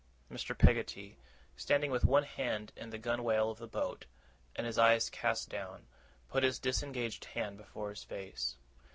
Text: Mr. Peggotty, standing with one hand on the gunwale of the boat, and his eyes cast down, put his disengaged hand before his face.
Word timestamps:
Mr. 0.31 0.57
Peggotty, 0.57 1.15
standing 1.55 1.91
with 1.91 2.03
one 2.03 2.23
hand 2.23 2.73
on 2.81 2.89
the 2.89 2.97
gunwale 2.97 3.51
of 3.51 3.59
the 3.59 3.67
boat, 3.67 4.07
and 4.55 4.65
his 4.65 4.79
eyes 4.79 5.11
cast 5.11 5.49
down, 5.49 5.85
put 6.27 6.41
his 6.41 6.57
disengaged 6.57 7.23
hand 7.25 7.55
before 7.55 7.91
his 7.91 8.03
face. 8.03 8.55